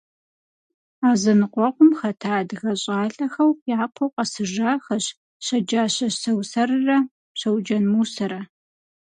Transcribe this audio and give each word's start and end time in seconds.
А 1.07 1.09
зэныкъуэкъум 1.21 1.91
хэта 1.99 2.31
адыгэ 2.39 2.73
щӏалэхэу 2.81 3.51
япэу 3.83 4.13
къэсыжахэщ 4.15 5.05
Щэджащэ 5.45 6.07
Сэусэррэ 6.21 6.97
Щэуджэн 7.39 7.83
Мусэрэ. 7.91 8.41